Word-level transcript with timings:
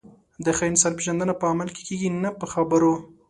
د 0.45 0.47
ښه 0.57 0.63
انسان 0.71 0.91
پیژندنه 0.97 1.33
په 1.37 1.45
عمل 1.51 1.69
کې 1.75 1.81
کېږي، 1.87 2.09
نه 2.23 2.29
په 2.39 2.45
خبرو. 2.53 2.93